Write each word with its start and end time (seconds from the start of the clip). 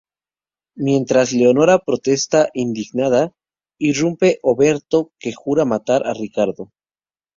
Mientras 0.77 1.31
Leonora 1.31 1.77
protesta 1.77 2.49
indignada, 2.55 3.33
irrumpe 3.77 4.39
Oberto, 4.41 5.11
que 5.19 5.31
jura 5.31 5.63
matar 5.73 6.07
a 6.07 6.13
Riccardo. 6.15 6.71